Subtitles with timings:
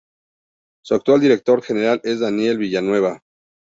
[0.83, 3.21] Su actual Director General es Daniel Villanueva.